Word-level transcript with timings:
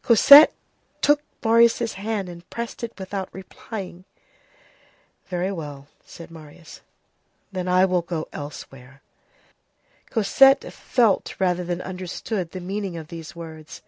Cosette 0.00 0.54
took 1.02 1.20
Marius' 1.44 1.92
hand, 2.00 2.30
and 2.30 2.48
pressed 2.48 2.82
it 2.82 2.98
without 2.98 3.28
replying. 3.30 4.06
"Very 5.26 5.52
well," 5.52 5.86
said 6.02 6.30
Marius, 6.30 6.80
"then 7.52 7.68
I 7.68 7.84
will 7.84 8.00
go 8.00 8.26
elsewhere." 8.32 9.02
Cosette 10.08 10.72
felt 10.72 11.38
rather 11.38 11.62
than 11.62 11.82
understood 11.82 12.52
the 12.52 12.60
meaning 12.60 12.96
of 12.96 13.08
these 13.08 13.36
words. 13.36 13.82